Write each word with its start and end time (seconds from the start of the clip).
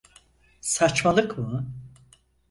Saçmalık 0.61 1.37
mı? 1.37 1.65